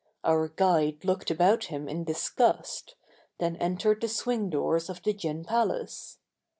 Our 0.23 0.47
guide 0.47 1.05
looked 1.05 1.29
about 1.29 1.65
him 1.65 1.87
in 1.87 2.03
disgust, 2.05 2.95
then 3.37 3.55
entered 3.57 4.01
the 4.01 4.07
swing 4.07 4.49
doors 4.49 4.89
of 4.89 5.03
the 5.03 5.13
gin 5.13 5.43
palace. 5.45 6.17